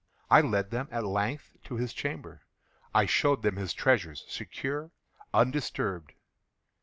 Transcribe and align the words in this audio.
I 0.31 0.41
led 0.41 0.71
them, 0.71 0.87
at 0.89 1.03
length, 1.03 1.57
to 1.65 1.75
his 1.75 1.93
chamber. 1.93 2.41
I 2.91 3.05
showed 3.05 3.43
them 3.43 3.57
his 3.57 3.71
treasures, 3.71 4.25
secure, 4.27 4.89
undisturbed. 5.31 6.13